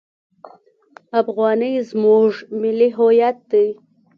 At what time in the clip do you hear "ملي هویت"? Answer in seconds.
2.61-3.37